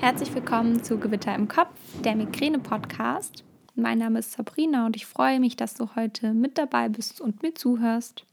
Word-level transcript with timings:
Herzlich 0.00 0.32
willkommen 0.32 0.84
zu 0.84 0.98
Gewitter 0.98 1.34
im 1.34 1.48
Kopf, 1.48 1.74
der 2.04 2.14
Migräne-Podcast. 2.14 3.42
Mein 3.74 3.98
Name 3.98 4.20
ist 4.20 4.30
Sabrina 4.30 4.86
und 4.86 4.94
ich 4.94 5.06
freue 5.06 5.40
mich, 5.40 5.56
dass 5.56 5.74
du 5.74 5.88
heute 5.96 6.34
mit 6.34 6.56
dabei 6.56 6.88
bist 6.88 7.20
und 7.20 7.42
mir 7.42 7.56
zuhörst. 7.56 8.24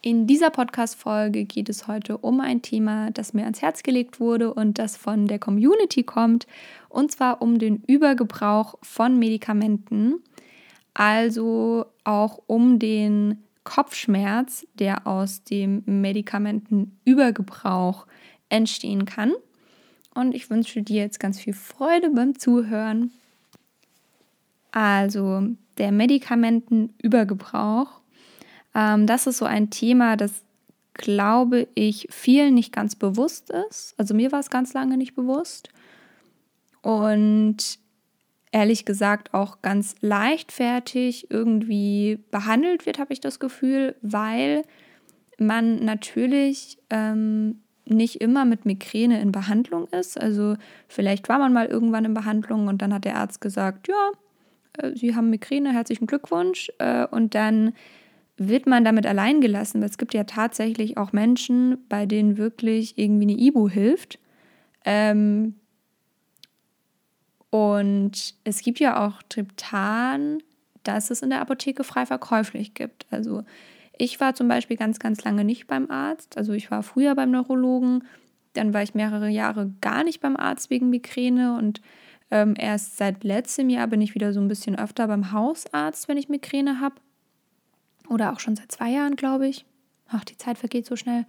In 0.00 0.28
dieser 0.28 0.50
Podcast-Folge 0.50 1.44
geht 1.44 1.68
es 1.68 1.88
heute 1.88 2.18
um 2.18 2.40
ein 2.40 2.62
Thema, 2.62 3.10
das 3.10 3.34
mir 3.34 3.42
ans 3.42 3.62
Herz 3.62 3.82
gelegt 3.82 4.20
wurde 4.20 4.54
und 4.54 4.78
das 4.78 4.96
von 4.96 5.26
der 5.26 5.40
Community 5.40 6.04
kommt, 6.04 6.46
und 6.88 7.10
zwar 7.10 7.42
um 7.42 7.58
den 7.58 7.82
Übergebrauch 7.88 8.76
von 8.80 9.18
Medikamenten, 9.18 10.22
also 10.94 11.86
auch 12.04 12.38
um 12.46 12.78
den 12.78 13.42
Kopfschmerz, 13.64 14.64
der 14.74 15.04
aus 15.04 15.42
dem 15.42 15.82
Medikamentenübergebrauch 15.84 18.06
entstehen 18.48 19.04
kann 19.04 19.32
und 20.16 20.34
ich 20.34 20.50
wünsche 20.50 20.82
dir 20.82 21.02
jetzt 21.02 21.20
ganz 21.20 21.38
viel 21.38 21.54
Freude 21.54 22.10
beim 22.10 22.36
Zuhören. 22.38 23.12
Also 24.72 25.42
der 25.78 25.92
Medikamentenübergebrauch, 25.92 28.00
ähm, 28.74 29.06
das 29.06 29.26
ist 29.26 29.38
so 29.38 29.44
ein 29.44 29.70
Thema, 29.70 30.16
das 30.16 30.42
glaube 30.94 31.68
ich 31.74 32.08
vielen 32.10 32.54
nicht 32.54 32.72
ganz 32.72 32.96
bewusst 32.96 33.50
ist. 33.50 33.94
Also 33.98 34.14
mir 34.14 34.32
war 34.32 34.40
es 34.40 34.50
ganz 34.50 34.74
lange 34.74 34.96
nicht 34.96 35.14
bewusst. 35.14 35.68
Und 36.82 37.78
ehrlich 38.52 38.84
gesagt 38.84 39.34
auch 39.34 39.60
ganz 39.60 39.96
leichtfertig 40.00 41.30
irgendwie 41.30 42.18
behandelt 42.30 42.86
wird, 42.86 42.98
habe 42.98 43.12
ich 43.12 43.20
das 43.20 43.40
Gefühl, 43.40 43.96
weil 44.02 44.62
man 45.38 45.84
natürlich 45.84 46.78
ähm, 46.88 47.60
nicht 47.86 48.20
immer 48.20 48.44
mit 48.44 48.66
Migräne 48.66 49.20
in 49.20 49.32
Behandlung 49.32 49.86
ist. 49.88 50.20
Also 50.20 50.56
vielleicht 50.88 51.28
war 51.28 51.38
man 51.38 51.52
mal 51.52 51.66
irgendwann 51.66 52.04
in 52.04 52.14
Behandlung 52.14 52.68
und 52.68 52.82
dann 52.82 52.92
hat 52.92 53.04
der 53.04 53.16
Arzt 53.16 53.40
gesagt, 53.40 53.88
ja, 53.88 54.10
äh, 54.78 54.94
Sie 54.94 55.14
haben 55.14 55.30
Migräne, 55.30 55.72
herzlichen 55.72 56.06
Glückwunsch. 56.06 56.70
Äh, 56.78 57.06
und 57.06 57.34
dann 57.34 57.72
wird 58.36 58.66
man 58.66 58.84
damit 58.84 59.06
allein 59.06 59.40
gelassen. 59.40 59.82
Es 59.82 59.98
gibt 59.98 60.12
ja 60.12 60.24
tatsächlich 60.24 60.98
auch 60.98 61.12
Menschen, 61.12 61.78
bei 61.88 62.06
denen 62.06 62.36
wirklich 62.36 62.98
irgendwie 62.98 63.30
eine 63.30 63.40
Ibu 63.40 63.68
hilft. 63.68 64.18
Ähm, 64.84 65.54
und 67.50 68.34
es 68.44 68.60
gibt 68.60 68.80
ja 68.80 69.06
auch 69.06 69.22
Triptan, 69.28 70.42
das 70.82 71.10
es 71.10 71.22
in 71.22 71.30
der 71.30 71.40
Apotheke 71.40 71.84
frei 71.84 72.04
verkäuflich 72.04 72.74
gibt. 72.74 73.06
Also 73.10 73.44
ich 73.98 74.20
war 74.20 74.34
zum 74.34 74.48
Beispiel 74.48 74.76
ganz, 74.76 74.98
ganz 74.98 75.24
lange 75.24 75.44
nicht 75.44 75.66
beim 75.66 75.90
Arzt. 75.90 76.36
Also 76.36 76.52
ich 76.52 76.70
war 76.70 76.82
früher 76.82 77.14
beim 77.14 77.30
Neurologen, 77.30 78.04
dann 78.52 78.72
war 78.72 78.82
ich 78.82 78.94
mehrere 78.94 79.28
Jahre 79.28 79.72
gar 79.80 80.04
nicht 80.04 80.20
beim 80.20 80.36
Arzt 80.36 80.70
wegen 80.70 80.90
Migräne 80.90 81.56
und 81.56 81.80
ähm, 82.30 82.54
erst 82.58 82.96
seit 82.96 83.22
letztem 83.22 83.68
Jahr 83.68 83.86
bin 83.86 84.00
ich 84.00 84.14
wieder 84.14 84.32
so 84.32 84.40
ein 84.40 84.48
bisschen 84.48 84.78
öfter 84.78 85.06
beim 85.06 85.32
Hausarzt, 85.32 86.08
wenn 86.08 86.16
ich 86.16 86.28
Migräne 86.28 86.80
habe. 86.80 86.96
Oder 88.08 88.32
auch 88.32 88.40
schon 88.40 88.56
seit 88.56 88.72
zwei 88.72 88.90
Jahren, 88.90 89.16
glaube 89.16 89.46
ich. 89.48 89.64
Ach, 90.08 90.24
die 90.24 90.36
Zeit 90.36 90.58
vergeht 90.58 90.86
so 90.86 90.96
schnell. 90.96 91.24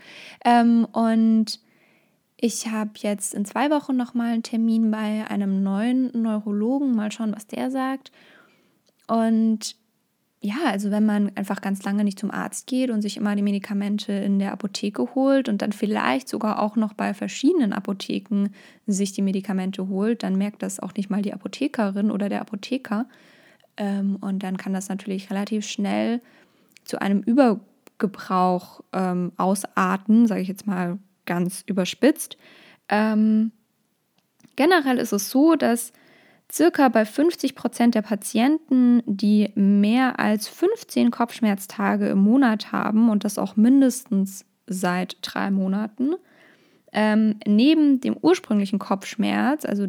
Ähm, 0.46 0.86
und 0.92 1.60
ich 2.38 2.68
habe 2.68 2.92
jetzt 2.98 3.34
in 3.34 3.46
zwei 3.46 3.70
Wochen 3.70 3.96
nochmal 3.96 4.34
einen 4.34 4.44
Termin 4.44 4.92
bei 4.92 5.26
einem 5.28 5.64
neuen 5.64 6.12
Neurologen. 6.20 6.96
Mal 6.96 7.12
schauen, 7.12 7.36
was 7.36 7.48
der 7.48 7.72
sagt. 7.72 8.12
Und 9.08 9.76
ja, 10.40 10.58
also 10.66 10.92
wenn 10.92 11.06
man 11.06 11.32
einfach 11.36 11.62
ganz 11.62 11.84
lange 11.84 12.04
nicht 12.04 12.20
zum 12.20 12.30
Arzt 12.30 12.68
geht 12.68 12.92
und 12.92 13.02
sich 13.02 13.18
immer 13.18 13.36
die 13.36 13.42
Medikamente 13.42 14.14
in 14.14 14.38
der 14.38 14.52
Apotheke 14.52 15.16
holt 15.16 15.50
und 15.50 15.64
dann 15.64 15.72
vielleicht 15.72 16.30
sogar 16.30 16.60
auch 16.60 16.76
noch 16.76 16.94
bei 16.94 17.16
verschiedenen 17.16 17.74
Apotheken 17.74 18.50
sich 18.86 19.14
die 19.14 19.24
Medikamente 19.24 19.88
holt, 19.88 20.22
dann 20.22 20.38
merkt 20.38 20.62
das 20.62 20.80
auch 20.80 20.94
nicht 20.94 21.10
mal 21.10 21.24
die 21.24 21.34
Apothekerin 21.34 22.12
oder 22.12 22.30
der 22.30 22.42
Apotheker. 22.42 23.08
Ähm, 23.78 24.18
und 24.18 24.44
dann 24.44 24.58
kann 24.58 24.74
das 24.74 24.90
natürlich 24.90 25.32
relativ 25.32 25.66
schnell 25.66 26.22
zu 26.84 27.02
einem 27.02 27.22
Übergebrauch 27.22 28.82
ähm, 28.94 29.32
ausarten, 29.38 30.28
sage 30.28 30.42
ich 30.42 30.48
jetzt 30.48 30.68
mal 30.68 31.00
ganz 31.26 31.64
überspitzt. 31.66 32.38
Ähm, 32.90 33.52
generell 34.56 35.00
ist 35.00 35.14
es 35.14 35.32
so, 35.32 35.56
dass 35.56 35.94
Circa 36.52 36.88
bei 36.90 37.06
50 37.06 37.56
Prozent 37.56 37.96
der 37.96 38.02
Patienten, 38.02 39.04
die 39.06 39.52
mehr 39.56 40.20
als 40.20 40.48
15 40.48 41.12
Kopfschmerztage 41.12 42.08
im 42.08 42.20
Monat 42.20 42.72
haben 42.72 43.10
und 43.10 43.26
das 43.26 43.38
auch 43.38 43.58
mindestens 43.58 44.46
seit 44.66 45.18
drei 45.22 45.52
Monaten, 45.52 46.16
ähm, 46.94 47.36
neben 47.46 48.00
dem 48.00 48.16
ursprünglichen 48.16 48.80
Kopfschmerz, 48.80 49.66
also 49.66 49.88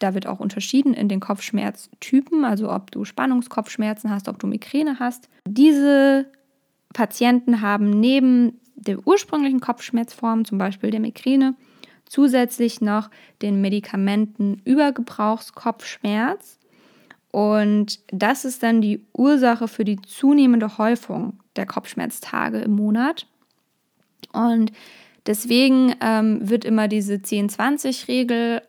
da 0.00 0.14
wird 0.14 0.26
auch 0.26 0.40
unterschieden 0.40 0.94
in 0.94 1.08
den 1.08 1.20
Kopfschmerztypen, 1.20 2.44
also 2.44 2.72
ob 2.72 2.90
du 2.90 3.04
Spannungskopfschmerzen 3.04 4.10
hast, 4.10 4.28
ob 4.28 4.38
du 4.38 4.46
Migräne 4.46 4.98
hast. 4.98 5.28
Diese 5.46 6.26
Patienten 6.92 7.60
haben 7.60 7.90
neben 7.90 8.60
der 8.74 9.06
ursprünglichen 9.06 9.60
Kopfschmerzform, 9.60 10.44
zum 10.44 10.58
Beispiel 10.58 10.90
der 10.90 11.00
Migräne, 11.00 11.54
zusätzlich 12.10 12.80
noch 12.80 13.08
den 13.40 13.60
Medikamenten 13.60 14.60
Übergebrauchskopfschmerz. 14.64 16.58
Und 17.30 18.00
das 18.08 18.44
ist 18.44 18.62
dann 18.64 18.80
die 18.82 19.06
Ursache 19.12 19.68
für 19.68 19.84
die 19.84 20.02
zunehmende 20.02 20.76
Häufung 20.76 21.38
der 21.54 21.66
Kopfschmerztage 21.66 22.58
im 22.58 22.72
Monat. 22.72 23.28
Und 24.32 24.72
deswegen 25.26 25.94
ähm, 26.00 26.50
wird 26.50 26.64
immer 26.64 26.88
diese 26.88 27.14
10-20-Regel 27.14 28.62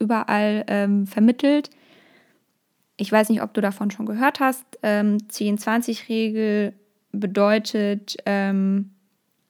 überall 0.00 0.64
ähm, 0.66 1.06
vermittelt. 1.06 1.70
Ich 2.96 3.12
weiß 3.12 3.28
nicht, 3.28 3.42
ob 3.42 3.54
du 3.54 3.60
davon 3.60 3.92
schon 3.92 4.06
gehört 4.06 4.40
hast. 4.40 4.64
Ähm, 4.82 5.18
10-20-Regel 5.30 6.72
bedeutet, 7.12 8.16
ähm, 8.26 8.90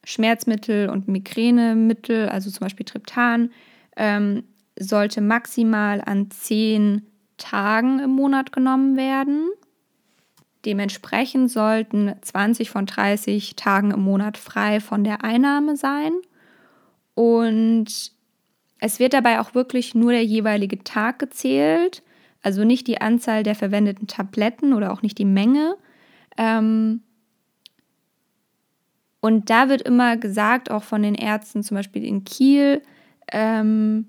Schmerzmittel 0.09 0.89
und 0.89 1.07
Migränemittel, 1.07 2.31
also 2.31 2.51
zum 2.51 2.61
Beispiel 2.61 2.87
Triptan, 2.87 3.51
ähm, 3.95 4.45
sollte 4.79 5.21
maximal 5.21 6.01
an 6.01 6.31
zehn 6.31 7.07
Tagen 7.37 7.99
im 7.99 8.11
Monat 8.13 8.51
genommen 8.51 8.97
werden. 8.97 9.51
Dementsprechend 10.65 11.51
sollten 11.51 12.15
20 12.23 12.71
von 12.71 12.87
30 12.87 13.55
Tagen 13.57 13.91
im 13.91 14.01
Monat 14.01 14.39
frei 14.39 14.81
von 14.81 15.05
der 15.05 15.25
Einnahme 15.25 15.77
sein. 15.77 16.13
Und 17.13 18.13
es 18.81 18.99
wird 18.99 19.13
dabei 19.13 19.41
auch 19.41 19.55
wirklich 19.55 19.95
nur 19.95 20.13
der 20.13 20.25
jeweilige 20.25 20.83
Tag 20.85 21.19
gezählt, 21.19 22.03
also 22.43 22.65
nicht 22.65 22.87
die 22.87 23.03
Anzahl 23.03 23.43
der 23.43 23.55
verwendeten 23.55 24.07
Tabletten 24.07 24.73
oder 24.73 24.91
auch 24.91 25.03
nicht 25.03 25.19
die 25.19 25.27
Menge. 25.27 25.77
Ähm, 26.39 27.03
und 29.21 29.51
da 29.51 29.69
wird 29.69 29.83
immer 29.83 30.17
gesagt, 30.17 30.71
auch 30.71 30.85
von 30.85 31.03
den 31.03 31.15
Ärzten, 31.15 31.63
zum 31.63 31.77
Beispiel 31.77 32.05
in 32.05 32.25
Kiel, 32.25 32.83
ähm, 33.33 34.07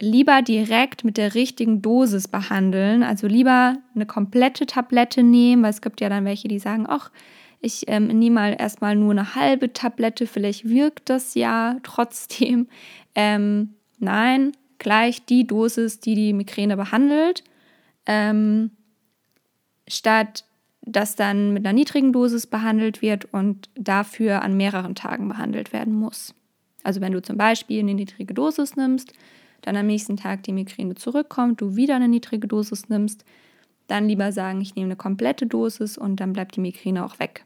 lieber 0.00 0.42
direkt 0.42 1.04
mit 1.04 1.16
der 1.16 1.34
richtigen 1.34 1.82
Dosis 1.82 2.28
behandeln. 2.28 3.02
Also 3.02 3.26
lieber 3.26 3.76
eine 3.94 4.06
komplette 4.06 4.66
Tablette 4.66 5.22
nehmen, 5.22 5.62
weil 5.62 5.70
es 5.70 5.80
gibt 5.80 6.00
ja 6.00 6.08
dann 6.08 6.24
welche, 6.24 6.48
die 6.48 6.58
sagen, 6.58 6.86
ach, 6.88 7.10
ich 7.60 7.84
ähm, 7.88 8.06
nehme 8.06 8.34
mal 8.34 8.56
erstmal 8.58 8.94
nur 8.94 9.12
eine 9.12 9.34
halbe 9.34 9.72
Tablette, 9.72 10.26
vielleicht 10.26 10.68
wirkt 10.68 11.08
das 11.10 11.34
ja 11.34 11.76
trotzdem. 11.82 12.68
Ähm, 13.18 13.76
nein, 13.98 14.52
gleich 14.76 15.24
die 15.24 15.46
Dosis, 15.46 16.00
die 16.00 16.14
die 16.14 16.34
Migräne 16.34 16.76
behandelt. 16.76 17.42
Ähm, 18.04 18.72
statt 19.88 20.44
das 20.86 21.16
dann 21.16 21.52
mit 21.52 21.66
einer 21.66 21.74
niedrigen 21.74 22.12
Dosis 22.12 22.46
behandelt 22.46 23.02
wird 23.02 23.26
und 23.32 23.68
dafür 23.74 24.42
an 24.42 24.56
mehreren 24.56 24.94
Tagen 24.94 25.28
behandelt 25.28 25.72
werden 25.72 25.92
muss. 25.92 26.34
Also 26.84 27.00
wenn 27.00 27.12
du 27.12 27.20
zum 27.20 27.36
Beispiel 27.36 27.80
eine 27.80 27.94
niedrige 27.94 28.32
Dosis 28.32 28.76
nimmst, 28.76 29.12
dann 29.62 29.76
am 29.76 29.86
nächsten 29.86 30.16
Tag 30.16 30.44
die 30.44 30.52
Migräne 30.52 30.94
zurückkommt, 30.94 31.60
du 31.60 31.74
wieder 31.74 31.96
eine 31.96 32.06
niedrige 32.06 32.46
Dosis 32.46 32.88
nimmst, 32.88 33.24
dann 33.88 34.08
lieber 34.08 34.30
sagen, 34.30 34.60
ich 34.60 34.76
nehme 34.76 34.86
eine 34.86 34.96
komplette 34.96 35.46
Dosis 35.46 35.98
und 35.98 36.20
dann 36.20 36.32
bleibt 36.32 36.54
die 36.54 36.60
Migräne 36.60 37.04
auch 37.04 37.18
weg. 37.18 37.44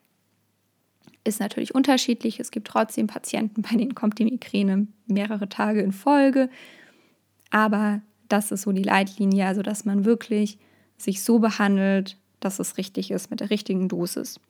Ist 1.24 1.40
natürlich 1.40 1.74
unterschiedlich. 1.74 2.40
Es 2.40 2.50
gibt 2.50 2.68
trotzdem 2.68 3.06
Patienten, 3.06 3.62
bei 3.62 3.76
denen 3.76 3.94
kommt 3.94 4.18
die 4.18 4.24
Migräne 4.24 4.86
mehrere 5.06 5.48
Tage 5.48 5.80
in 5.80 5.92
Folge. 5.92 6.50
Aber 7.50 8.02
das 8.28 8.52
ist 8.52 8.62
so 8.62 8.72
die 8.72 8.82
Leitlinie, 8.82 9.46
also 9.46 9.62
dass 9.62 9.86
man 9.86 10.04
wirklich 10.04 10.58
sich 10.98 11.22
so 11.22 11.38
behandelt, 11.38 12.16
dass 12.40 12.58
es 12.58 12.76
richtig 12.76 13.10
ist 13.10 13.30
mit 13.30 13.40
der 13.40 13.50
richtigen 13.50 13.88
Dosis. 13.88 14.40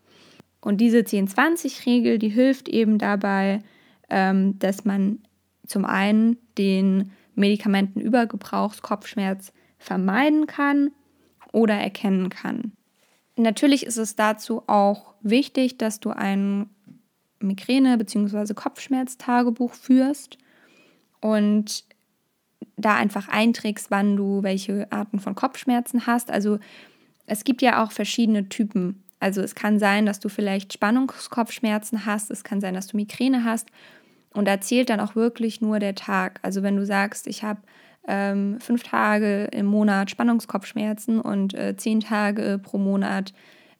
Und 0.60 0.80
diese 0.80 0.98
10-20-Regel, 0.98 2.18
die 2.18 2.28
hilft 2.28 2.68
eben 2.68 2.98
dabei, 2.98 3.62
ähm, 4.08 4.58
dass 4.58 4.84
man 4.84 5.20
zum 5.66 5.84
einen 5.84 6.36
den 6.58 7.12
Medikamentenübergebrauchskopfschmerz 7.34 9.52
vermeiden 9.78 10.46
kann 10.46 10.90
oder 11.52 11.74
erkennen 11.74 12.28
kann. 12.28 12.72
Natürlich 13.36 13.86
ist 13.86 13.96
es 13.96 14.16
dazu 14.16 14.64
auch 14.66 15.14
wichtig, 15.22 15.78
dass 15.78 16.00
du 16.00 16.10
ein 16.10 16.68
Migräne- 17.40 17.96
bzw. 17.96 18.52
Kopfschmerztagebuch 18.54 19.72
führst. 19.72 20.36
Und 21.20 21.84
da 22.76 22.96
einfach 22.96 23.28
einträgst, 23.28 23.90
wann 23.90 24.16
du 24.16 24.42
welche 24.42 24.90
Arten 24.90 25.20
von 25.20 25.34
Kopfschmerzen 25.34 26.06
hast. 26.06 26.30
Also 26.30 26.58
es 27.30 27.44
gibt 27.44 27.62
ja 27.62 27.84
auch 27.84 27.92
verschiedene 27.92 28.48
Typen. 28.48 29.04
Also 29.20 29.40
es 29.40 29.54
kann 29.54 29.78
sein, 29.78 30.04
dass 30.04 30.18
du 30.18 30.28
vielleicht 30.28 30.72
Spannungskopfschmerzen 30.72 32.04
hast, 32.04 32.30
es 32.30 32.42
kann 32.42 32.60
sein, 32.60 32.74
dass 32.74 32.88
du 32.88 32.96
Migräne 32.96 33.44
hast. 33.44 33.68
Und 34.32 34.46
da 34.46 34.60
zählt 34.60 34.90
dann 34.90 34.98
auch 34.98 35.14
wirklich 35.14 35.60
nur 35.60 35.78
der 35.78 35.94
Tag. 35.94 36.40
Also 36.42 36.64
wenn 36.64 36.76
du 36.76 36.84
sagst, 36.84 37.28
ich 37.28 37.44
habe 37.44 37.60
ähm, 38.08 38.58
fünf 38.60 38.82
Tage 38.82 39.44
im 39.52 39.66
Monat 39.66 40.10
Spannungskopfschmerzen 40.10 41.20
und 41.20 41.54
äh, 41.54 41.76
zehn 41.76 42.00
Tage 42.00 42.60
pro 42.60 42.78
Monat 42.78 43.32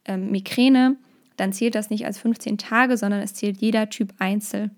ähm, 0.05 0.31
Migräne, 0.31 0.97
dann 1.37 1.53
zählt 1.53 1.75
das 1.75 1.91
nicht 1.91 2.07
als 2.07 2.19
15 2.19 2.57
Tage, 2.57 2.97
sondern 2.97 3.21
es 3.21 3.35
zählt 3.35 3.57
jeder 3.57 3.91
Typ 3.91 4.15
einzeln. 4.19 4.71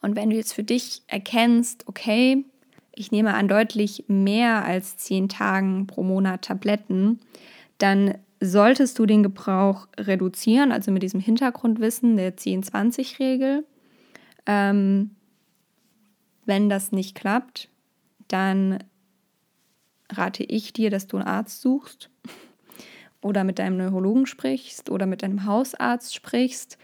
Und 0.00 0.16
wenn 0.16 0.30
du 0.30 0.36
jetzt 0.36 0.54
für 0.54 0.64
dich 0.64 1.02
erkennst, 1.06 1.86
okay, 1.86 2.46
ich 2.96 3.12
nehme 3.12 3.34
an 3.34 3.46
deutlich 3.46 4.04
mehr 4.08 4.64
als 4.64 4.96
zehn 4.96 5.28
Tagen 5.28 5.86
pro 5.86 6.02
Monat 6.02 6.42
Tabletten, 6.42 7.20
dann 7.78 8.14
solltest 8.40 8.98
du 8.98 9.06
den 9.06 9.22
Gebrauch 9.22 9.86
reduzieren, 9.98 10.72
also 10.72 10.90
mit 10.90 11.02
diesem 11.02 11.20
Hintergrundwissen 11.20 12.16
der 12.16 12.36
10-20-Regel. 12.36 13.64
Ähm, 14.46 15.10
wenn 16.44 16.68
das 16.68 16.92
nicht 16.92 17.14
klappt, 17.14 17.68
dann 18.28 18.78
rate 20.10 20.44
ich 20.44 20.72
dir, 20.72 20.90
dass 20.90 21.06
du 21.06 21.18
einen 21.18 21.26
Arzt 21.26 21.60
suchst 21.60 22.10
oder 23.20 23.44
mit 23.44 23.58
deinem 23.58 23.76
Neurologen 23.76 24.26
sprichst 24.26 24.90
oder 24.90 25.06
mit 25.06 25.22
deinem 25.22 25.44
Hausarzt 25.44 26.14
sprichst. 26.14 26.78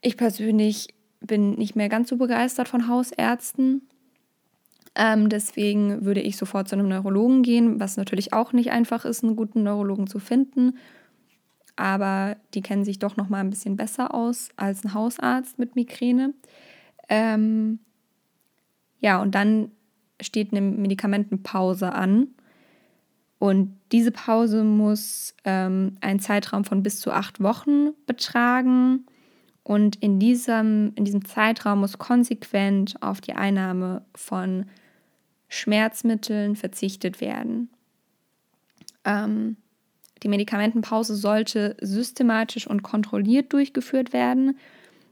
Ich 0.00 0.16
persönlich 0.16 0.88
bin 1.20 1.52
nicht 1.54 1.76
mehr 1.76 1.88
ganz 1.88 2.08
so 2.08 2.16
begeistert 2.16 2.68
von 2.68 2.88
Hausärzten. 2.88 3.88
Ähm, 5.02 5.28
deswegen 5.28 6.04
würde 6.04 6.20
ich 6.20 6.36
sofort 6.36 6.68
zu 6.68 6.76
einem 6.76 6.86
Neurologen 6.86 7.42
gehen, 7.42 7.80
was 7.80 7.96
natürlich 7.96 8.32
auch 8.32 8.52
nicht 8.52 8.70
einfach 8.70 9.04
ist, 9.04 9.24
einen 9.24 9.34
guten 9.34 9.64
Neurologen 9.64 10.06
zu 10.06 10.20
finden. 10.20 10.78
Aber 11.74 12.36
die 12.54 12.60
kennen 12.60 12.84
sich 12.84 13.00
doch 13.00 13.16
noch 13.16 13.28
mal 13.28 13.40
ein 13.40 13.50
bisschen 13.50 13.74
besser 13.74 14.14
aus 14.14 14.50
als 14.54 14.84
ein 14.84 14.94
Hausarzt 14.94 15.58
mit 15.58 15.74
Migräne. 15.74 16.34
Ähm, 17.08 17.80
ja, 19.00 19.20
und 19.20 19.34
dann 19.34 19.72
steht 20.20 20.52
eine 20.52 20.60
Medikamentenpause 20.60 21.92
an. 21.92 22.28
Und 23.40 23.76
diese 23.90 24.12
Pause 24.12 24.62
muss 24.62 25.34
ähm, 25.44 25.96
einen 26.00 26.20
Zeitraum 26.20 26.64
von 26.64 26.84
bis 26.84 27.00
zu 27.00 27.10
acht 27.10 27.42
Wochen 27.42 27.88
betragen. 28.06 29.04
Und 29.64 29.96
in 29.96 30.20
diesem, 30.20 30.92
in 30.94 31.04
diesem 31.04 31.24
Zeitraum 31.24 31.80
muss 31.80 31.98
konsequent 31.98 33.02
auf 33.02 33.20
die 33.20 33.32
Einnahme 33.32 34.04
von 34.14 34.66
Schmerzmitteln 35.52 36.56
verzichtet 36.56 37.20
werden. 37.20 37.68
Ähm, 39.04 39.56
die 40.22 40.28
Medikamentenpause 40.28 41.14
sollte 41.14 41.76
systematisch 41.82 42.66
und 42.66 42.82
kontrolliert 42.82 43.52
durchgeführt 43.52 44.14
werden. 44.14 44.56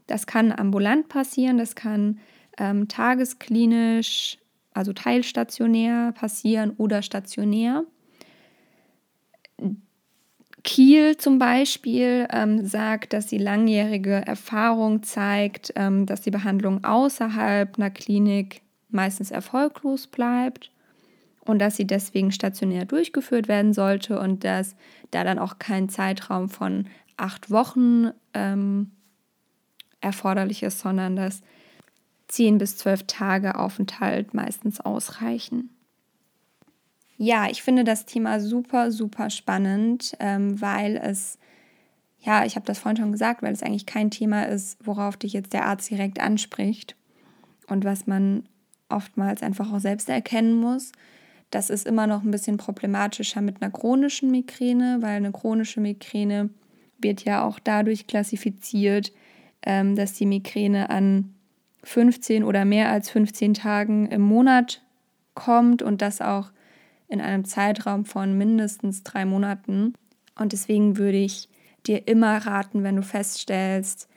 Das 0.07 0.25
kann 0.25 0.51
ambulant 0.51 1.09
passieren, 1.09 1.59
das 1.59 1.75
kann 1.75 2.19
ähm, 2.57 2.87
tagesklinisch, 2.87 4.39
also 4.73 4.93
teilstationär 4.93 6.11
passieren 6.13 6.71
oder 6.71 7.03
stationär. 7.03 7.83
Kiel 10.63 11.17
zum 11.17 11.37
Beispiel 11.37 12.27
ähm, 12.31 12.65
sagt, 12.65 13.13
dass 13.13 13.27
die 13.27 13.37
langjährige 13.37 14.25
Erfahrung 14.25 15.03
zeigt, 15.03 15.71
ähm, 15.75 16.07
dass 16.07 16.21
die 16.21 16.31
Behandlung 16.31 16.83
außerhalb 16.83 17.77
einer 17.77 17.91
Klinik 17.91 18.61
meistens 18.93 19.31
erfolglos 19.31 20.07
bleibt 20.07 20.71
und 21.45 21.59
dass 21.59 21.75
sie 21.75 21.87
deswegen 21.87 22.31
stationär 22.31 22.85
durchgeführt 22.85 23.47
werden 23.47 23.73
sollte 23.73 24.19
und 24.19 24.43
dass 24.43 24.75
da 25.11 25.23
dann 25.23 25.39
auch 25.39 25.59
kein 25.59 25.89
Zeitraum 25.89 26.49
von 26.49 26.87
acht 27.17 27.49
Wochen 27.51 28.11
ähm, 28.33 28.91
erforderlich 30.01 30.63
ist, 30.63 30.79
sondern 30.79 31.15
dass 31.15 31.41
zehn 32.27 32.57
bis 32.57 32.77
zwölf 32.77 33.03
Tage 33.03 33.55
Aufenthalt 33.55 34.33
meistens 34.33 34.79
ausreichen. 34.79 35.69
Ja, 37.17 37.47
ich 37.49 37.61
finde 37.61 37.83
das 37.83 38.05
Thema 38.05 38.39
super, 38.39 38.91
super 38.91 39.29
spannend, 39.29 40.15
ähm, 40.19 40.59
weil 40.59 40.97
es, 40.97 41.37
ja, 42.19 42.45
ich 42.45 42.55
habe 42.55 42.65
das 42.65 42.79
vorhin 42.79 42.97
schon 42.97 43.11
gesagt, 43.11 43.43
weil 43.43 43.53
es 43.53 43.61
eigentlich 43.61 43.85
kein 43.85 44.09
Thema 44.09 44.47
ist, 44.47 44.77
worauf 44.83 45.17
dich 45.17 45.33
jetzt 45.33 45.53
der 45.53 45.65
Arzt 45.65 45.89
direkt 45.91 46.19
anspricht 46.19 46.95
und 47.67 47.85
was 47.85 48.07
man 48.07 48.47
oftmals 48.91 49.43
einfach 49.43 49.71
auch 49.71 49.79
selbst 49.79 50.09
erkennen 50.09 50.55
muss. 50.55 50.91
Das 51.49 51.69
ist 51.69 51.85
immer 51.85 52.07
noch 52.07 52.23
ein 52.23 52.31
bisschen 52.31 52.57
problematischer 52.57 53.41
mit 53.41 53.61
einer 53.61 53.71
chronischen 53.71 54.31
Migräne, 54.31 54.99
weil 55.01 55.17
eine 55.17 55.31
chronische 55.31 55.81
Migräne 55.81 56.49
wird 56.97 57.25
ja 57.25 57.43
auch 57.43 57.59
dadurch 57.59 58.07
klassifiziert, 58.07 59.11
ähm, 59.63 59.95
dass 59.95 60.13
die 60.13 60.25
Migräne 60.25 60.89
an 60.89 61.33
15 61.83 62.43
oder 62.43 62.63
mehr 62.63 62.89
als 62.89 63.09
15 63.09 63.53
Tagen 63.53 64.07
im 64.07 64.21
Monat 64.21 64.81
kommt 65.33 65.81
und 65.81 66.01
das 66.01 66.21
auch 66.21 66.51
in 67.07 67.21
einem 67.21 67.43
Zeitraum 67.43 68.05
von 68.05 68.37
mindestens 68.37 69.03
drei 69.03 69.25
Monaten. 69.25 69.93
Und 70.37 70.53
deswegen 70.53 70.97
würde 70.97 71.17
ich 71.17 71.49
dir 71.85 72.07
immer 72.07 72.37
raten, 72.37 72.83
wenn 72.83 72.95
du 72.95 73.03
feststellst, 73.03 74.07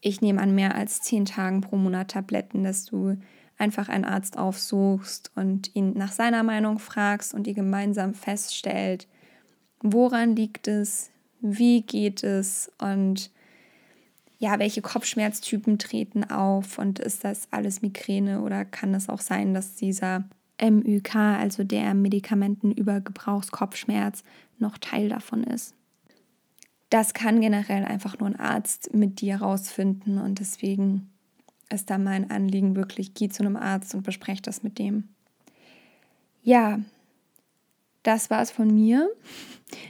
ich 0.00 0.20
nehme 0.20 0.40
an 0.40 0.54
mehr 0.54 0.74
als 0.74 1.00
zehn 1.00 1.24
Tagen 1.24 1.60
pro 1.60 1.76
Monat 1.76 2.10
Tabletten, 2.10 2.64
dass 2.64 2.84
du 2.84 3.16
einfach 3.62 3.88
einen 3.88 4.04
Arzt 4.04 4.36
aufsuchst 4.36 5.30
und 5.36 5.74
ihn 5.76 5.92
nach 5.96 6.10
seiner 6.10 6.42
Meinung 6.42 6.80
fragst 6.80 7.32
und 7.32 7.46
ihr 7.46 7.54
gemeinsam 7.54 8.12
feststellt, 8.12 9.06
woran 9.80 10.34
liegt 10.34 10.66
es, 10.66 11.10
wie 11.40 11.82
geht 11.82 12.24
es 12.24 12.72
und 12.78 13.30
ja, 14.38 14.58
welche 14.58 14.82
Kopfschmerztypen 14.82 15.78
treten 15.78 16.28
auf 16.28 16.78
und 16.78 16.98
ist 16.98 17.22
das 17.22 17.46
alles 17.52 17.82
Migräne 17.82 18.42
oder 18.42 18.64
kann 18.64 18.92
es 18.94 19.08
auch 19.08 19.20
sein, 19.20 19.54
dass 19.54 19.76
dieser 19.76 20.24
MÜK, 20.60 21.14
also 21.14 21.62
der 21.62 21.94
Medikamentenübergebrauchskopfschmerz, 21.94 24.24
noch 24.58 24.76
Teil 24.78 25.08
davon 25.08 25.44
ist. 25.44 25.76
Das 26.90 27.14
kann 27.14 27.40
generell 27.40 27.84
einfach 27.84 28.18
nur 28.18 28.28
ein 28.28 28.40
Arzt 28.40 28.92
mit 28.92 29.20
dir 29.20 29.36
rausfinden 29.36 30.18
und 30.18 30.40
deswegen 30.40 31.11
ist 31.72 31.90
da 31.90 31.98
mein 31.98 32.30
Anliegen 32.30 32.76
wirklich, 32.76 33.14
geh 33.14 33.28
zu 33.28 33.42
einem 33.42 33.56
Arzt 33.56 33.94
und 33.94 34.02
bespreche 34.02 34.42
das 34.42 34.62
mit 34.62 34.78
dem. 34.78 35.08
Ja, 36.42 36.80
das 38.02 38.30
war 38.30 38.42
es 38.42 38.50
von 38.50 38.74
mir. 38.74 39.08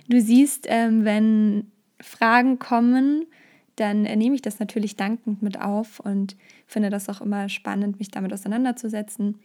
Du 0.08 0.20
siehst, 0.20 0.66
ähm, 0.68 1.04
wenn 1.04 1.70
Fragen 2.00 2.58
kommen, 2.58 3.26
dann 3.76 4.04
äh, 4.04 4.16
nehme 4.16 4.34
ich 4.34 4.42
das 4.42 4.58
natürlich 4.58 4.96
dankend 4.96 5.42
mit 5.42 5.60
auf 5.60 6.00
und 6.00 6.36
finde 6.66 6.90
das 6.90 7.08
auch 7.08 7.20
immer 7.20 7.48
spannend, 7.48 7.98
mich 7.98 8.10
damit 8.10 8.32
auseinanderzusetzen. 8.32 9.38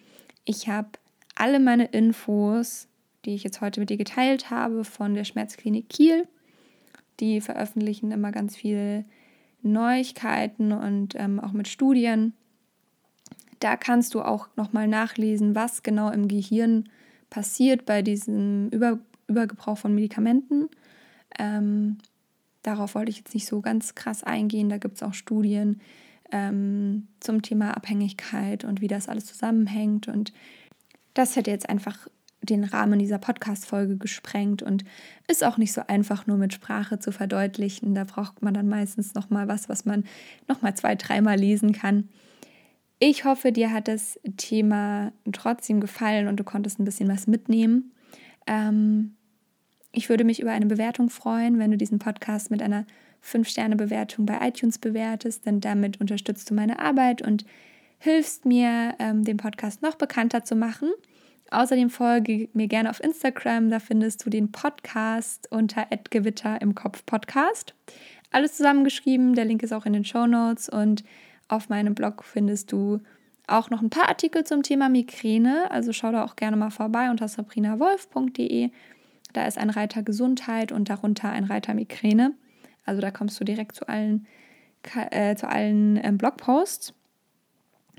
Ich 0.44 0.68
habe 0.68 0.90
alle 1.36 1.60
meine 1.60 1.86
Infos, 1.86 2.88
die 3.26 3.36
ich 3.36 3.44
jetzt 3.44 3.62
heute 3.62 3.80
mit 3.80 3.90
dir 3.90 3.98
geteilt 3.98 4.50
habe, 4.50 4.84
von 4.84 5.14
der 5.14 5.24
Schmerzklinik 5.24 5.90
Kiel. 5.90 6.28
Die 7.20 7.42
veröffentlichen 7.42 8.12
immer 8.12 8.32
ganz 8.32 8.56
viele 8.56 9.06
Neuigkeiten 9.62 10.72
und 10.72 11.16
ähm, 11.16 11.40
auch 11.40 11.52
mit 11.52 11.68
Studien. 11.68 12.34
Da 13.60 13.76
kannst 13.76 14.14
du 14.14 14.22
auch 14.22 14.48
nochmal 14.56 14.88
nachlesen, 14.88 15.56
was 15.56 15.84
genau 15.84 16.12
im 16.12 16.28
Gehirn 16.28 16.90
passiert 17.30 17.86
bei 17.86 18.02
diesem 18.02 18.70
Über 18.70 19.00
Übergebrauch 19.28 19.78
von 19.78 19.94
Medikamenten. 19.94 20.70
Ähm, 21.38 21.98
darauf 22.64 22.96
wollte 22.96 23.12
ich 23.12 23.18
jetzt 23.18 23.34
nicht 23.34 23.46
so 23.46 23.62
ganz 23.62 23.94
krass 23.94 24.24
eingehen. 24.24 24.70
Da 24.70 24.78
gibt 24.78 24.96
es 24.96 25.04
auch 25.04 25.14
Studien 25.14 25.82
ähm, 26.32 27.08
zum 27.20 27.42
Thema 27.42 27.76
Abhängigkeit 27.76 28.64
und 28.64 28.82
wie 28.82 28.88
das 28.88 29.10
alles 29.10 29.26
zusammenhängt. 29.26 30.08
Und 30.08 30.34
das 31.14 31.36
hätte 31.36 31.52
jetzt 31.52 31.70
einfach 31.70 32.08
den 32.42 32.64
Rahmen 32.64 33.00
dieser 33.00 33.18
Podcast-Folge 33.18 33.98
gesprengt 33.98 34.62
und 34.62 34.84
ist 35.28 35.44
auch 35.44 35.58
nicht 35.58 35.74
so 35.74 35.82
einfach 35.88 36.28
nur 36.28 36.38
mit 36.38 36.54
Sprache 36.54 37.00
zu 37.00 37.12
verdeutlichen. 37.12 37.96
Da 37.96 38.04
braucht 38.04 38.42
man 38.42 38.54
dann 38.54 38.70
meistens 38.70 39.14
nochmal 39.14 39.48
was, 39.48 39.70
was 39.70 39.86
man 39.86 40.06
nochmal 40.48 40.76
zwei, 40.76 40.96
dreimal 40.96 41.38
lesen 41.38 41.74
kann. 41.74 42.10
Ich 43.00 43.26
hoffe, 43.26 43.52
dir 43.52 43.72
hat 43.72 43.88
das 43.88 44.20
Thema 44.38 45.12
trotzdem 45.32 45.80
gefallen 45.80 46.28
und 46.28 46.40
du 46.40 46.44
konntest 46.44 46.80
ein 46.80 46.86
bisschen 46.86 47.10
was 47.10 47.28
mitnehmen. 47.28 47.92
Ähm, 48.48 49.16
ich 49.92 50.10
würde 50.10 50.24
mich 50.24 50.40
über 50.40 50.52
eine 50.52 50.66
Bewertung 50.66 51.10
freuen, 51.10 51.60
wenn 51.60 51.72
du 51.72 51.78
diesen 51.78 52.00
Podcast 52.00 52.50
mit 52.50 52.62
einer 52.62 52.86
5-Sterne-Bewertung 53.24 54.26
bei 54.26 54.48
iTunes 54.48 54.80
bewertest, 54.80 55.46
denn 55.46 55.60
damit 55.60 56.00
unterstützt 56.00 56.50
du 56.50 56.54
meine 56.54 56.80
Arbeit 56.80 57.22
und 57.22 57.46
hilfst 58.00 58.46
mir, 58.46 58.96
ähm, 59.00 59.24
den 59.24 59.38
Podcast 59.38 59.82
noch 59.82 59.96
bekannter 59.96 60.44
zu 60.44 60.56
machen. 60.56 60.92
Außerdem 61.52 61.90
folge 61.90 62.50
mir 62.54 62.68
gerne 62.68 62.90
auf 62.90 63.02
Instagram, 63.02 63.70
da 63.70 63.80
findest 63.80 64.26
du 64.26 64.30
den 64.30 64.52
Podcast 64.52 65.48
unter 65.52 65.88
Gewitter 66.10 66.62
im 66.62 66.76
Kopf 66.76 67.06
Podcast. 67.06 67.74
Alles 68.32 68.58
zusammengeschrieben, 68.58 69.36
der 69.36 69.46
Link 69.46 69.64
ist 69.64 69.72
auch 69.72 69.86
in 69.86 69.94
den 69.94 70.04
Show 70.04 70.28
Notes 70.28 70.68
und 70.68 71.04
auf 71.48 71.70
meinem 71.70 71.96
Blog 71.96 72.24
findest 72.26 72.72
du 72.72 73.00
auch 73.48 73.70
noch 73.70 73.82
ein 73.82 73.90
paar 73.90 74.10
Artikel 74.10 74.44
zum 74.44 74.64
Thema 74.64 74.90
Migräne. 74.90 75.72
Also 75.72 75.94
schau 75.94 76.12
da 76.12 76.26
auch 76.26 76.36
gerne 76.36 76.58
mal 76.58 76.70
vorbei 76.70 77.10
unter 77.10 77.28
sabrinawolf.de. 77.28 78.70
Da 79.34 79.46
ist 79.46 79.58
ein 79.58 79.70
Reiter 79.70 80.04
Gesundheit 80.04 80.72
und 80.72 80.90
darunter 80.90 81.30
ein 81.30 81.46
Reiter 81.46 81.74
Migräne. 81.74 82.34
Also 82.86 83.02
da 83.02 83.12
kommst 83.12 83.40
du 83.40 83.46
direkt 83.46 83.76
zu 83.76 83.88
allen, 83.88 84.28
äh, 85.12 85.36
zu 85.36 85.48
allen 85.48 86.00
ähm, 86.04 86.18
Blogposts. 86.18 86.94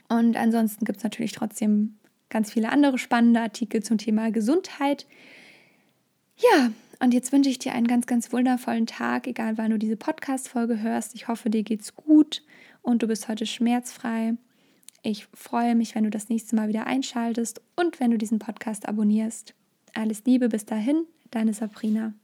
Und 0.09 0.37
ansonsten 0.37 0.85
gibt 0.85 0.99
es 0.99 1.05
natürlich 1.05 1.33
trotzdem 1.33 1.98
ganz 2.29 2.53
viele 2.53 2.71
andere 2.71 2.99
spannende 2.99 3.41
Artikel 3.41 3.83
zum 3.83 3.99
Thema 3.99 4.31
Gesundheit. 4.31 5.07
Ja, 6.37 6.71
und 7.01 7.15
jetzt 7.15 7.33
wünsche 7.33 7.51
ich 7.51 7.59
dir 7.59 7.73
einen 7.73 7.87
ganz, 7.87 8.07
ganz 8.07 8.33
wundervollen 8.33 8.87
Tag, 8.87 9.27
egal 9.27 9.57
wann 9.59 9.71
du 9.71 9.79
diese 9.79 9.97
Podcast-Folge 9.97 10.81
hörst. 10.81 11.15
Ich 11.15 11.29
hoffe, 11.29 11.51
dir 11.51 11.63
geht's 11.63 11.95
gut 11.95 12.43
und 12.83 13.03
du 13.03 13.07
bist 13.07 13.29
heute 13.29 13.47
schmerzfrei. 13.47 14.35
Ich 15.03 15.27
freue 15.33 15.75
mich, 15.75 15.95
wenn 15.95 16.05
du 16.05 16.11
das 16.11 16.29
nächste 16.29 16.57
Mal 16.57 16.69
wieder 16.69 16.87
einschaltest 16.87 17.61
und 17.77 18.01
wenn 18.01 18.11
du 18.11 18.19
diesen 18.19 18.41
Podcast 18.41 18.89
abonnierst. 18.89 19.55
Alles 19.95 20.25
Liebe 20.25 20.49
bis 20.49 20.65
dahin, 20.65 21.05
deine 21.31 21.55
Sabrina. 21.55 22.15